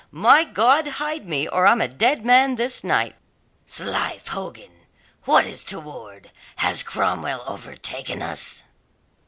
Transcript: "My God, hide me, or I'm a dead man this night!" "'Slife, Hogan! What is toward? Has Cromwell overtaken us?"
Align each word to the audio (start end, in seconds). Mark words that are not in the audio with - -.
"My 0.09 0.45
God, 0.45 0.87
hide 0.87 1.27
me, 1.27 1.47
or 1.47 1.67
I'm 1.67 1.79
a 1.79 1.87
dead 1.87 2.25
man 2.25 2.55
this 2.55 2.83
night!" 2.83 3.15
"'Slife, 3.67 4.29
Hogan! 4.29 4.87
What 5.25 5.45
is 5.45 5.63
toward? 5.63 6.31
Has 6.55 6.81
Cromwell 6.81 7.43
overtaken 7.45 8.23
us?" 8.23 8.63